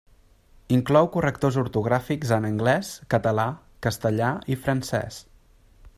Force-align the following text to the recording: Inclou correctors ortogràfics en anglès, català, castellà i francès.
Inclou 0.77 1.09
correctors 1.15 1.59
ortogràfics 1.63 2.33
en 2.39 2.49
anglès, 2.51 2.91
català, 3.15 3.47
castellà 3.87 4.35
i 4.57 4.59
francès. 4.67 5.25